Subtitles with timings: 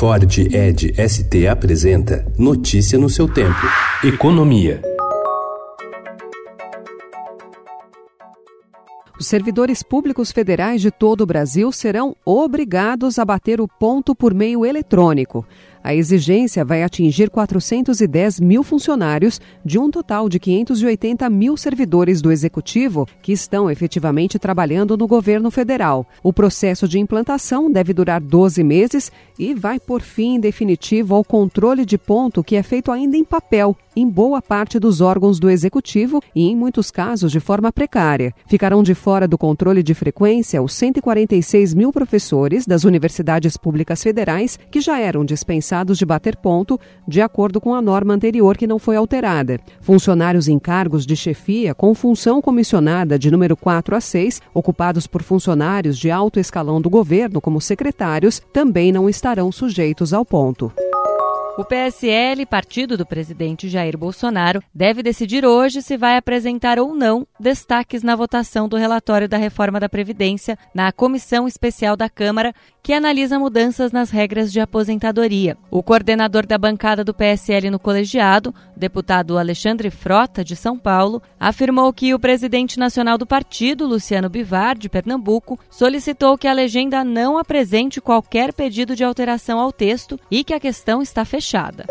[0.00, 3.60] Ford Ed ST apresenta Notícia no seu tempo.
[4.02, 4.80] Economia.
[9.18, 14.32] Os servidores públicos federais de todo o Brasil serão obrigados a bater o ponto por
[14.32, 15.46] meio eletrônico.
[15.82, 22.30] A exigência vai atingir 410 mil funcionários de um total de 580 mil servidores do
[22.30, 26.06] Executivo que estão efetivamente trabalhando no governo federal.
[26.22, 31.86] O processo de implantação deve durar 12 meses e vai por fim definitivo ao controle
[31.86, 36.22] de ponto que é feito ainda em papel em boa parte dos órgãos do Executivo
[36.32, 38.32] e, em muitos casos, de forma precária.
[38.46, 44.58] Ficarão de fora do controle de frequência os 146 mil professores das universidades públicas federais
[44.70, 48.78] que já eram dispensados de bater ponto, de acordo com a norma anterior que não
[48.78, 49.60] foi alterada.
[49.80, 55.22] Funcionários em cargos de chefia com função comissionada de número 4 a 6, ocupados por
[55.22, 60.72] funcionários de alto escalão do governo, como secretários, também não estarão sujeitos ao ponto.
[61.60, 67.26] O PSL, partido do presidente Jair Bolsonaro, deve decidir hoje se vai apresentar ou não
[67.38, 72.94] destaques na votação do relatório da reforma da Previdência na Comissão Especial da Câmara, que
[72.94, 75.54] analisa mudanças nas regras de aposentadoria.
[75.70, 81.92] O coordenador da bancada do PSL no colegiado, deputado Alexandre Frota, de São Paulo, afirmou
[81.92, 87.36] que o presidente nacional do partido, Luciano Bivar, de Pernambuco, solicitou que a legenda não
[87.36, 91.84] apresente qualquer pedido de alteração ao texto e que a questão está fechada fechada.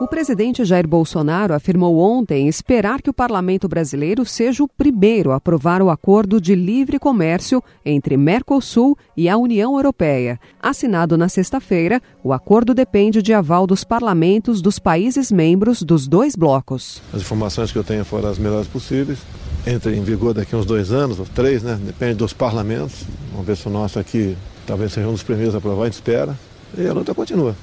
[0.00, 5.36] O presidente Jair Bolsonaro afirmou ontem esperar que o parlamento brasileiro seja o primeiro a
[5.36, 10.38] aprovar o acordo de livre comércio entre Mercosul e a União Europeia.
[10.60, 16.34] Assinado na sexta-feira, o acordo depende de aval dos parlamentos dos países membros dos dois
[16.34, 17.00] blocos.
[17.12, 19.20] As informações que eu tenho foram as melhores possíveis.
[19.66, 21.78] Entra em vigor daqui a uns dois anos, ou três, né?
[21.80, 23.04] Depende dos parlamentos.
[23.30, 25.94] Vamos ver se o nosso aqui talvez seja um dos primeiros a aprovar, a gente
[25.94, 26.36] espera.
[26.76, 27.54] E a luta continua.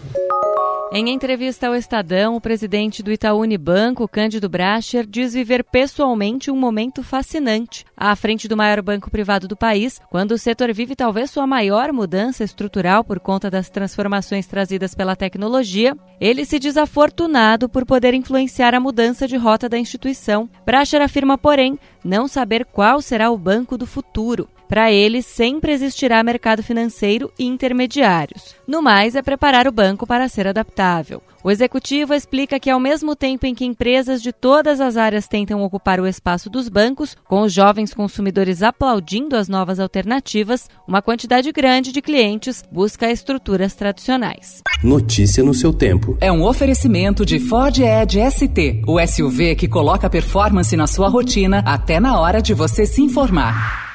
[0.93, 6.55] Em entrevista ao Estadão, o presidente do Itaú Unibanco, Cândido Bracher, diz viver pessoalmente um
[6.57, 11.31] momento fascinante à frente do maior banco privado do país, quando o setor vive talvez
[11.31, 15.95] sua maior mudança estrutural por conta das transformações trazidas pela tecnologia.
[16.19, 20.49] Ele se diz afortunado por poder influenciar a mudança de rota da instituição.
[20.65, 24.49] Bracher afirma, porém, não saber qual será o banco do futuro.
[24.71, 28.55] Para ele, sempre existirá mercado financeiro e intermediários.
[28.65, 31.21] No mais, é preparar o banco para ser adaptável.
[31.43, 35.61] O executivo explica que, ao mesmo tempo em que empresas de todas as áreas tentam
[35.61, 41.51] ocupar o espaço dos bancos, com os jovens consumidores aplaudindo as novas alternativas, uma quantidade
[41.51, 44.61] grande de clientes busca estruturas tradicionais.
[44.81, 46.17] Notícia no seu tempo.
[46.21, 51.61] É um oferecimento de Ford Edge ST, o SUV que coloca performance na sua rotina
[51.65, 53.90] até na hora de você se informar.